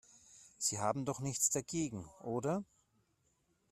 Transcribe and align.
Sie 0.57 0.79
haben 0.79 1.05
doch 1.05 1.19
nichts 1.19 1.51
dagegen, 1.51 2.05
oder? 2.23 2.63